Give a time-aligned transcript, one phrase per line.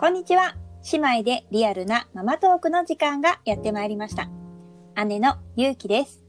[0.00, 0.54] こんにちは。
[0.92, 4.30] 姉妹でリアルなママトークの時間がやってまいりました。
[5.04, 6.24] 姉のゆうきです。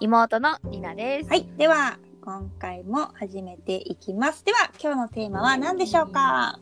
[0.00, 1.28] 妹のりなです。
[1.28, 1.46] はい。
[1.56, 4.44] では、今回も始めていきます。
[4.44, 6.58] では、今日のテーマは何でしょうか？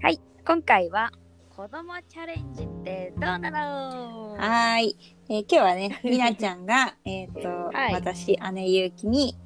[0.00, 0.18] はい。
[0.46, 1.12] 今回は、
[1.54, 4.32] 子供チャレンジってどうなの？
[4.32, 4.96] はーい。
[5.28, 9.36] えー今日はね、 みなちゃんが、えっと、はい私、姉ゆうきに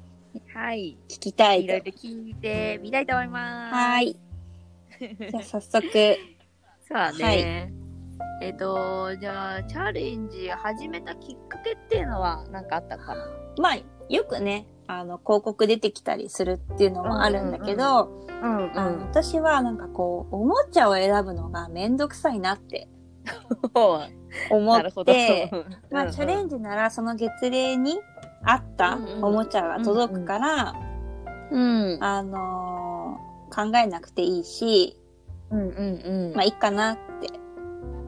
[0.53, 0.97] はい。
[1.09, 1.79] 聞きたいといろい。
[1.81, 3.75] ろ聞いてみたいと思います。
[3.75, 4.17] はーい。
[5.01, 7.23] じゃあ、早速、そうだね。
[7.23, 7.81] はい
[8.43, 13.15] えっ、と、じゃあ、チャレンジ始めたきっかけっていうのは何かあったか？
[13.15, 13.77] なまあ、
[14.09, 22.89] よくね、あの、広告出てきたりするっていうのもあるんだけど、うんあの私はなんかこう、おもちゃを選ぶのがめんどくさいなって
[24.49, 25.11] 思なるほど。
[25.11, 25.51] って、
[25.91, 26.55] まあ、チャレンジ。
[26.55, 27.99] ジならその月齢に
[28.43, 30.75] 合ったうんうんおもちゃが届くから、
[31.51, 31.97] うん。
[32.01, 32.70] あのー
[33.53, 34.97] 考えなくていいし、
[35.49, 36.35] うんうんうん。
[36.35, 37.29] まあいいかなって。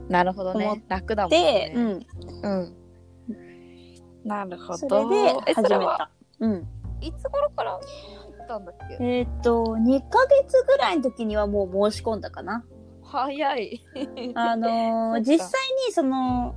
[0.10, 0.84] なるほどね。
[0.88, 1.74] 楽だもんで、ね。
[1.76, 2.06] うん。
[2.44, 2.76] うん。
[4.24, 5.10] なるほそど。
[5.10, 5.86] れでえ始め。
[5.86, 6.12] た。
[6.40, 6.68] うん。
[7.02, 7.80] いつ頃から
[8.48, 9.04] たんだっけ？
[9.04, 12.64] えーっと、2ヶ月ぐらいの時にはもう申し込んだかな。
[13.04, 13.82] 早い。
[14.36, 15.50] あのー実際
[15.88, 16.56] にその、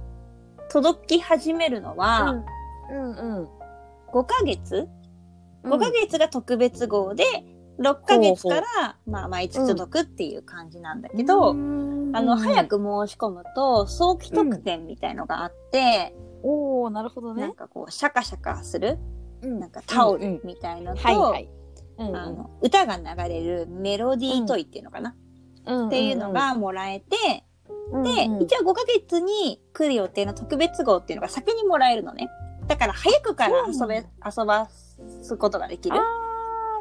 [0.70, 2.42] 届き始めるのは、
[2.90, 3.48] うんうん。
[4.12, 4.88] 5ヶ月、
[5.64, 7.24] ?5 ヶ月が特別号で、
[7.78, 12.78] 6ヶ月から、まあ、毎月届くっていう感じなんだけど、あの、早く。
[12.78, 17.42] く申し込むと、早期特典みたいのがあって、おおなるほどね。
[17.42, 18.98] なんかこう、シャカシャカする、
[19.42, 21.48] うんなんかタオうんうんルみたいのと、はいはい。
[21.98, 25.14] うんあの、歌が流れるメロディートイっていうのかな、
[25.66, 27.44] うんっていうのがもらえて、
[27.92, 32.28] うんで、一応5ヶ月に来る予定の特別号っていうのが先にもらえるのね。
[32.66, 34.68] だから早くから遊べ、遊ば
[35.22, 35.96] すことができる。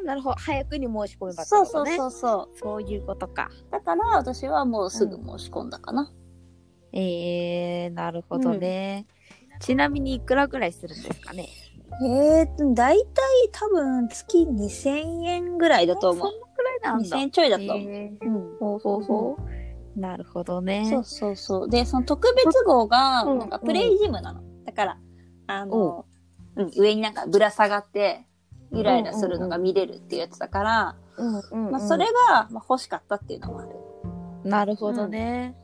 [0.06, 0.36] なるほど。
[0.38, 1.88] 早くに申し込めばってそうそう。
[1.88, 2.58] そうそう。
[2.58, 3.50] そういうことか。
[3.72, 6.11] だから私はもうすぐ申し込んだかな。
[6.93, 9.08] えー、なるほどね。
[9.60, 11.48] ちなみにいくらぐらいするんですかね？
[12.04, 16.30] えーと、だいたい多分月2000円ぐらいだと思う。
[16.32, 17.17] そんなくらいなんだ。
[17.17, 17.77] 2000円ちょいだと思う。
[17.77, 18.58] えーうん。
[18.60, 19.38] ほうほうほ
[19.95, 19.99] う。
[19.99, 20.86] なるほどね。
[20.89, 21.70] そうそうそう。
[21.70, 24.42] で、その特別号が、うんなんかプレイジムなの。
[24.65, 24.98] だから、
[25.48, 26.05] あの、
[26.58, 28.27] うん、上になんかぶら下がって、
[28.75, 33.69] ゆらゆらするのが見れるっていうやつだから、うんうんうんまあ、それが、まあ、欲しかったっていうのもある。
[34.43, 35.55] なるほどね。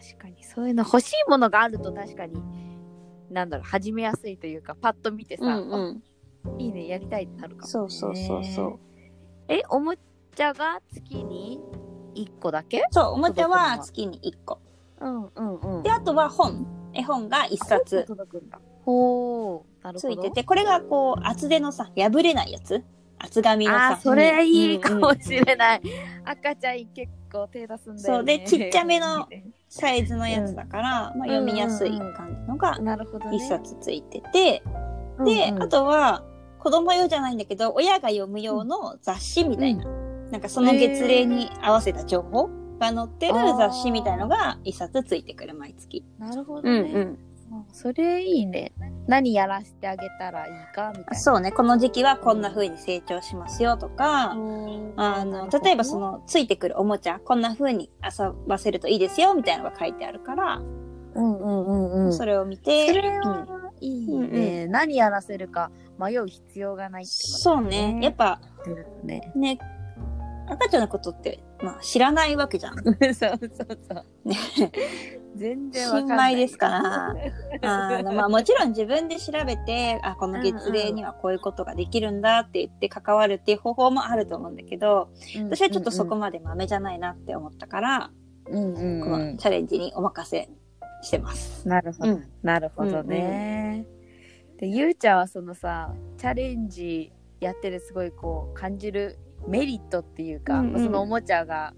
[0.00, 2.34] 確かにそういうの欲しいものがあると確かに、
[3.30, 6.02] なんだろう、始めやすいというか、パッと見てさ、うんうん。
[6.46, 7.68] あいいね、やりたいってなるかも、ね。
[7.68, 8.78] そうそうそうそう。
[9.48, 9.94] え、おも
[10.34, 11.60] ちゃが月に
[12.14, 12.82] 1個だけ？
[12.90, 14.58] そう、おもちゃは月に1個。
[15.00, 15.82] うんうんうん。
[15.82, 16.66] で、あとは本。
[16.94, 18.06] 絵本が1冊。
[18.84, 20.14] ほう、なるほど。
[20.14, 22.82] ついてて、これがこう、厚手のさ、破れないやつ？
[23.18, 23.88] 厚紙のさ。
[23.92, 25.82] あー、それいいかもしれない。
[26.24, 28.02] 赤ちゃん結構手出すんだよね。
[28.02, 29.26] そうでちっちゃめの
[29.68, 33.38] サイズのやつだから、まあ、読みやすい感じのがなるほどね。
[33.38, 34.62] 1冊ついてて、
[35.24, 36.22] で、うんうんあとは、
[36.58, 39.84] 子供用じゃないんだけど、親が読む用の雑誌みたいな、
[40.30, 42.48] なんかその月齢に合わせた情報
[42.92, 46.04] が載ってる雑誌みたいのが1冊ついてくる、毎月。
[46.18, 46.80] なるほどね。
[46.80, 47.18] うんうん。
[47.52, 48.72] あそれいいね。
[49.06, 51.14] 何やらせてあげたらいいかみたいな。
[51.14, 60.56] そうね、この時期はこんな風に成長しますよとか、あの、例えばそ、の、ついてくるおもちゃ、こんな風に遊ばせるといいですよ、みたいなのが書いてあるから、
[61.14, 62.12] うんうんうんうん。
[62.12, 63.46] それを見て、それうんは
[63.80, 68.40] いいね、何やらせるか迷う必要がないってことそうね、やっぱ
[69.02, 69.32] ね。
[69.36, 69.58] ね、
[70.48, 72.76] 赤ちゃんのことって、まあ知らないわけじゃん。
[72.84, 74.28] そうそうそう。
[74.28, 74.36] ね、
[75.36, 76.32] 全然わかんない。
[76.32, 77.14] 新米ですから。
[77.96, 85.08] あの、まあもちろん自分で調べて、あ、この月齢にはこういうことができるんだって言って関わるっていう方法もあると思うんだけど、
[85.48, 88.10] 私はちょっとそこまで豆じゃないなって思ったから、
[88.50, 90.48] うんうんこうんのチャレンジにお任せ
[91.02, 91.66] してます。
[91.68, 92.12] なるほど。
[92.12, 92.24] うん。
[92.42, 93.86] なるほどね。
[94.58, 99.18] で、ゆうちゃんはそのさ、チャレンジやってるすごいこう感じる
[99.48, 101.74] メリットっていうか、うんうんそのおもちゃが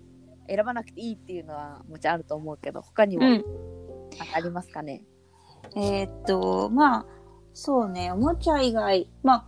[0.48, 3.44] 選ばなくていいっていうのはもちろんあると思うけど、他にもうん。
[4.34, 5.02] ありますかね？
[5.74, 7.06] えーっと、まあ、
[7.52, 9.44] そうね、おもちゃ以外、まあ、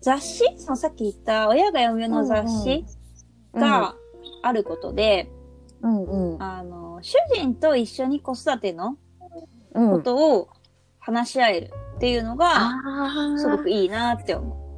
[0.00, 0.44] 雑誌？
[0.58, 2.84] そのさっき言った親が読む用の雑誌
[3.54, 3.94] が
[4.42, 5.30] あることで、
[5.82, 6.42] うんうん。
[6.42, 8.96] あの、主人と一緒に子育ての
[9.74, 9.90] うん。
[9.92, 10.48] ことを
[10.98, 12.72] 話し合えるっていうのが、
[13.38, 14.69] すごくいいなって思う。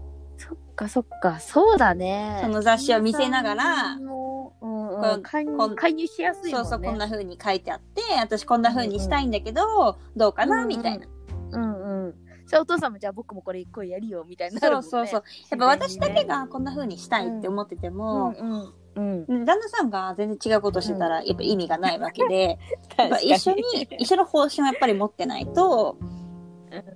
[0.82, 2.40] かそっか、そうだね。
[2.42, 5.22] その雑誌を見せながらもう、うん
[5.56, 6.58] こうん、介入しやすいね。
[6.58, 11.06] そうそう、こんな風に書いてあって、私こんな風にしたいんだけど、どうかな、うんうんみたいな。
[11.52, 12.14] うんうん。
[12.46, 14.74] じゃあお父さんもじゃあ僕もこれ一個やるよみたいになね。
[14.74, 15.24] そうそうそう。
[15.50, 18.50] やっぱ私だけがこんな風にしたいって思ってても、うん
[18.94, 19.44] うんうん。
[19.44, 22.58] 旦那さんが全然違うことしてたら、やっぱ意味がないわけで、
[22.98, 23.62] やっぱ一緒に、
[23.98, 25.96] 一緒の方針をやっぱり持ってないと、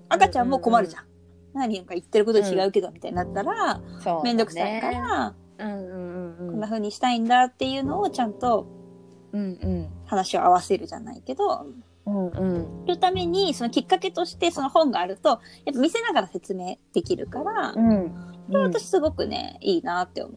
[0.08, 1.04] 赤ちゃんも困るじゃん。
[1.56, 4.00] 何か言ってること違うけど、みたいになったら、ん。
[4.00, 4.90] そう、めんどくさいか。
[4.90, 6.50] ら、うんうんうんうん。
[6.52, 8.66] こんな風にしたいんだっていうのをちゃんと。
[10.06, 11.66] 話を合わせるじゃないけど、
[12.06, 12.82] うんうん。
[12.82, 15.28] するために、そのきっかけとしてその本があると、
[15.64, 18.14] やっぱ見せながら説明できるから、うん。
[18.46, 20.36] それは私すごくね、いいなって思う。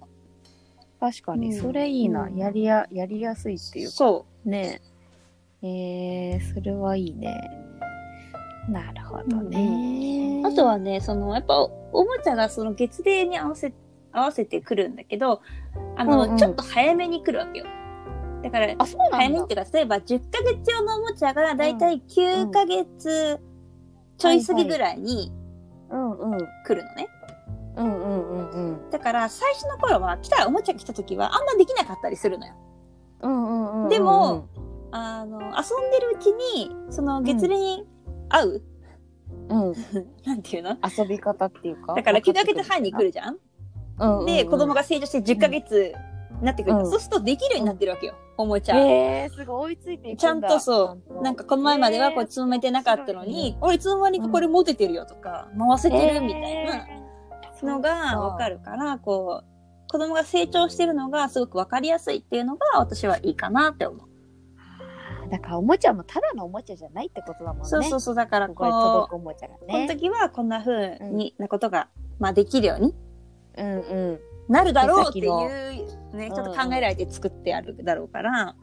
[0.99, 2.23] 確かに、うんそれいいな。
[2.23, 3.91] うんやりや、やりやすいっていうか。
[3.93, 4.81] そね
[5.61, 5.67] え。
[5.67, 7.39] えー、それはいいね。
[8.69, 10.41] なるほどね。
[10.43, 10.47] う。
[10.47, 13.73] あとはね、その、やっぱおもちゃがその月齢に合わせ、
[14.11, 15.41] 合わせてくるんだけど、
[15.97, 17.65] あの、うんうんちょっと早めに来るわけよ。
[18.43, 18.99] だから、あ、そう。
[19.11, 23.39] 早めにっていうか、例えば10ヶ月用のおもちゃがだいたい9ヶ月
[24.17, 25.31] ちょい過ぎぐらいに
[25.89, 26.37] うんうん。
[26.65, 27.07] 来るのね。
[27.75, 28.89] うんうんうんうん。
[28.89, 32.53] だから、最初の頃は、来た、おもちゃが来た時はあんまできなかったりするのよ。
[33.21, 33.89] うんうんうんうん。
[33.89, 34.47] でも、
[34.91, 37.87] あの、遊んでるうちに、その月齢に
[38.29, 38.61] 合う、
[39.49, 39.73] うん。
[40.25, 40.77] なんていうの？
[40.97, 41.93] 遊び方っていうか？
[41.93, 43.37] だから9ヶ月半に来るじゃん、
[43.99, 44.19] うんうん。
[44.19, 44.25] うん。
[44.25, 45.93] で、子供が成長して10ヶ月
[46.39, 46.89] になってくる、うん。
[46.89, 48.75] そうするとできるようになってるわけよ、おもちゃ。
[48.75, 51.21] へえー、すごい追いついていちゃんとそう。
[51.23, 56.87] なんかこの前まではこれへつめてなかったのに、俺いつの間にかこれ持ててるよとか、回せてるみたいな
[57.63, 59.49] のがわかるから、こう、
[59.91, 64.08] 子供が成長してるのがすごくわかりやすいっていうのが私はいいかなって思う。
[65.29, 67.69] だからおもちゃもただのおもちゃじゃないってことだもんね。
[67.69, 69.87] そうそうそう、だからここうこに届く、おもちゃがこのね。
[69.87, 71.89] 時はこんな風になことが、
[72.19, 72.95] まあできるように
[73.57, 74.19] うんうん。
[74.47, 78.55] なるだろうってい手う、ね、ちょっと考えられて作ってあるだろうから、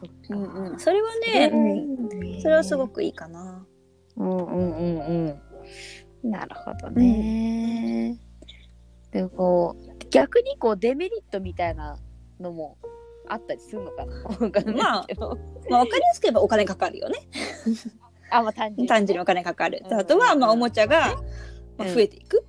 [0.00, 0.78] そっうんうん、か。
[0.78, 1.56] それはね、う
[2.38, 2.94] んそれはすごく。
[2.94, 3.66] くいいかな。
[4.16, 5.40] うんうんうん
[6.22, 6.30] うん。
[6.30, 8.16] なるほどね。
[9.10, 11.98] でもこう、逆にこうデメリットみたいな
[12.40, 12.78] のも
[13.32, 14.14] あったりするのかな？
[14.40, 15.38] わかんないけど。
[15.70, 17.18] まあわかりやすく言えばお金かかるよね。
[18.30, 18.88] あ、まあ単純に。
[18.88, 19.82] 単純にお金かかる。
[19.88, 21.16] うんあとは、まあおもちゃが
[21.78, 22.44] まあうん増えていく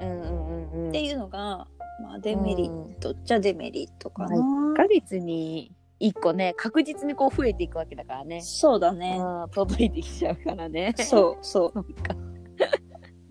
[0.00, 0.88] うんうんうんうん。
[0.88, 1.66] っていうのが、
[2.02, 4.36] まあデメリットっちゃデメリットかな。
[4.36, 8.40] 1ヶ月に1個ね、確実にこう増えていくわけだからね。
[8.42, 9.16] そうだね。
[9.18, 10.94] うん、届いてきちゃうからね。
[10.98, 11.86] そうそう。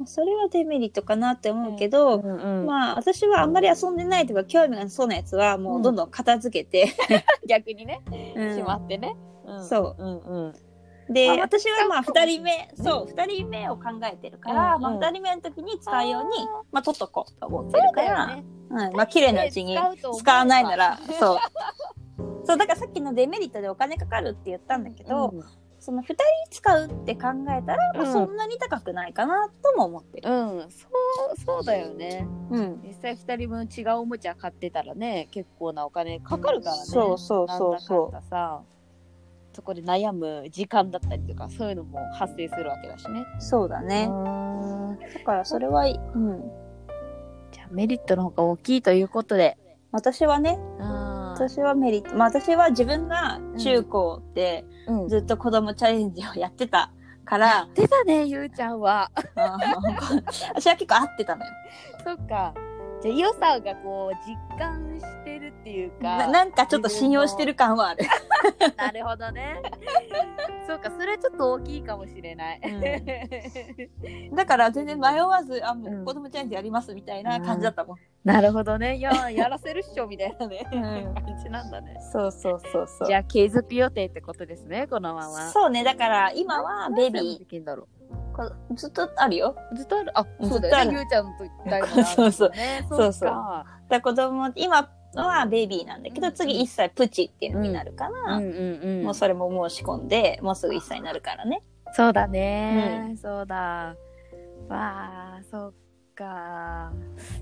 [0.08, 6.94] それはデメリットかなって思うけど、んうんまあ私はあんまり遊んでないとか興味がそうなやつはもうどんどん片付けて、
[7.48, 8.02] 逆にね、
[8.36, 8.56] うん。
[8.56, 9.16] しまってね。
[9.48, 9.66] ん。
[9.66, 10.04] そう。
[10.04, 11.14] うんうん。
[11.14, 14.82] で、あ私はまあ使うかも二人目、そう、二人目を考えてるから、うんうん。
[14.82, 18.44] まあ二人目の時に使うように、まあ取っとこうと思ってるから、ね。
[18.70, 19.78] うん、まあ綺麗なうちに
[20.18, 21.38] 使わないなら、そう。
[22.46, 25.34] そう、だからさっきのデメリットでお金かかるって言ったんだけど、
[25.82, 30.30] その二人使うって考えたら、まあうんそんなに高くないかなとも思ってる。
[30.30, 30.88] うん、うん、そ
[31.36, 32.28] う、そうだよね。
[32.52, 32.82] うん。
[32.86, 36.84] 実際二人分違うおもちゃ買ってたらね、結構なお金かかるからね。
[36.86, 38.62] そうそうそうそうなんだかんださ。
[39.54, 43.26] そこで悩む時間だったりとか、そういうのも発生するわけだしね。
[43.40, 44.08] そうだね。
[44.10, 46.52] うんだからそれは、うん。
[47.52, 49.58] じゃあメリットの方が大きいということで。
[49.92, 50.84] 私はね、あ
[51.34, 55.08] 私はメリット、まあ私は自分が中高でうん。
[55.08, 56.92] ずっと子供チャレンジをやってた
[57.26, 59.12] から、出たね、ゆうちゃんは。
[60.56, 61.52] 私は結構合ってたのよ。
[62.04, 62.54] そっか。
[63.02, 66.18] じゃあ、良さがこう、実感してるっていうか。
[66.18, 68.06] ななんかちょっと信用してる感はある。
[68.78, 69.62] なるほどね。
[70.68, 72.62] そうか、それはちょっと大きいかもしれない。
[74.34, 77.98] だから全然迷わず、あ、もうんう子供チャレンジやりますみたいな感じだったもん。
[78.24, 78.98] なるほどね。
[78.98, 81.98] いや、やらせるっしょみたいなね、 うん感じなんだね。
[82.12, 83.08] そうそうそうそう。
[83.08, 85.50] じゃあ、継続予定ってことですね、このまま。
[85.50, 87.82] そうね、だから今はベビー。
[88.76, 89.56] ずっとあるよ。
[89.72, 90.12] うずっとある？
[90.16, 90.98] あ、そうだよね。
[90.98, 92.86] ゆうちゃんと大事な そうそうね。
[92.90, 93.32] そうそう
[93.90, 98.40] だ子供、今はベビーなんだけど、うん次1歳プチっていうのになるから。
[98.40, 101.64] もうそれも申し込んで、もうすぐ1歳になるからね。
[101.94, 103.56] そうだね、そうだ。
[103.56, 103.96] わ
[104.70, 105.74] あ、そっ
[106.16, 106.94] か。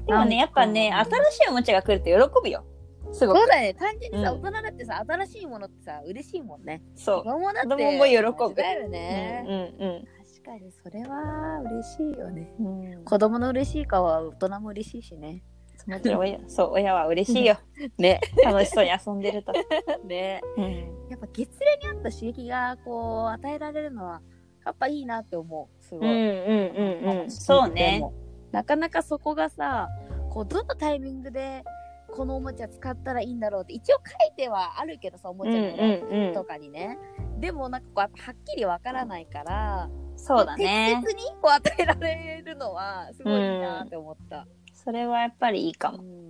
[0.07, 2.63] でもね、やっぱね、新しいおもちゃが来ると喜ぶよ。
[3.11, 3.39] すごく。
[3.39, 3.73] そうだね。
[3.75, 6.81] 単純にさ、うん大人だってさ、新しいものってさ、嬉しいもんね。
[6.95, 7.23] そう。
[7.23, 7.69] 子供だって。
[7.69, 9.45] 子供も喜ぶだようんね。
[9.79, 10.07] うん
[10.43, 12.53] 確かに、それは嬉しいよね。
[12.59, 12.93] うん。
[12.93, 15.43] うん子供の嬉しい顔は大人も嬉しいしね。
[15.87, 17.57] もちろん親、 そう、親は嬉しいよ。
[17.97, 18.19] ね。
[18.43, 19.53] 楽しそうに遊んでると。
[20.05, 20.41] ね。
[20.57, 21.09] うん。
[21.09, 24.21] やっぱ月齢に合った刺激がこう与えられるのは
[24.65, 25.83] やっぱいいなって思う。
[25.83, 26.07] すごい。
[26.07, 27.31] うんうんうんうん。
[27.31, 28.03] そうね。。
[28.51, 29.89] なかなかそこがさ、
[30.29, 31.63] こうどのタイミングで
[32.11, 36.97] このおもちゃ使ったらいいんだろうって一応書いてはあるけどさ、おもちゃのうんとかにね。
[37.39, 41.01] でもなんかこうはっきりわからないから、そうだね。
[41.03, 44.45] 適切に与えられるのはすごいいいなって思った。
[44.73, 46.03] それはやっぱりいいかも。
[46.03, 46.29] うん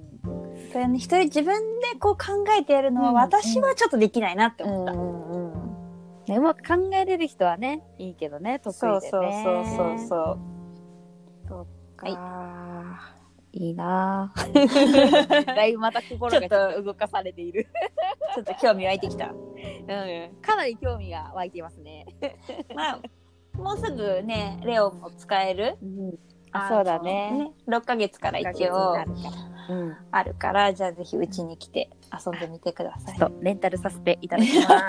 [0.71, 4.93] それね、一人自分でこう考えてやるのは、うん私はちょっとできないなってうん思った。
[4.93, 5.69] うんうん。
[6.27, 8.91] ね、うまく考えれる人はね、いいけどね、得意でね。
[8.91, 10.39] そうそうそうそうそう。
[11.97, 12.13] はい
[13.51, 15.45] いなぁ。
[15.45, 17.67] だいぶまた心がちょっと動かされている。
[18.35, 19.27] ちょっと興味湧いてきた。
[19.27, 20.41] うん。
[20.41, 22.05] かなり興味が湧いていますね。
[22.75, 23.01] まあ、
[23.59, 25.77] もうすぐね、レオも使える。
[26.51, 27.51] あ、そうだね。
[27.67, 28.95] 6ヶ月から一応
[29.69, 29.95] うん。
[30.11, 31.89] あるから、じゃあぜひうちに来て
[32.25, 33.17] 遊んでみてください。
[33.17, 34.69] ちょっとレンタルさせていただきます。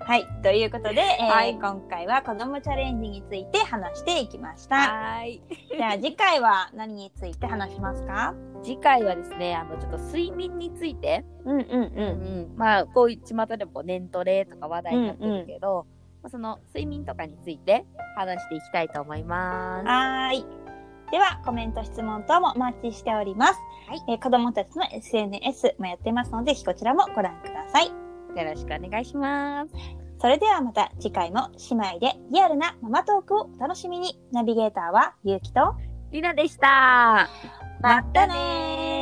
[0.00, 0.26] はい。
[0.42, 4.76] ということで、えーはい今回は子供チャレンジについて話していきました。
[4.76, 5.42] はい。
[5.76, 8.34] じゃあ次回は何について話しますか？
[8.62, 15.86] 次回はですね、あの、ちょっと睡眠について、うんうんうん、まあ、こういう巷でも年トレとか話題になってるけど、
[16.22, 17.86] まあ、その睡眠とかについて
[18.16, 19.86] 話していきたいと思います。
[19.86, 20.46] はーい。
[21.10, 23.58] では、コメント、質問等もお待ちしております。
[23.88, 27.86] はいえー子供たちの SNS もやってますので、ぜひこちらもご覧ください。
[27.86, 29.70] よろしくお願いします。
[30.20, 34.20] それではまた次回も姉妹でリアルなママトークをお楽しみに。
[34.32, 35.76] ナビゲーターはゆうきと、
[36.10, 37.28] りなでした。
[37.80, 38.97] またねー。